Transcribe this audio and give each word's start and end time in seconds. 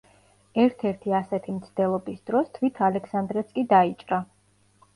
ერთ-ერთი 0.61 1.13
ასეთი 1.17 1.55
მცდელობის 1.59 2.25
დროს 2.31 2.51
თვით 2.57 2.83
ალექსანდრეც 2.89 3.55
კი 3.61 3.69
დაიჭრა. 3.77 4.23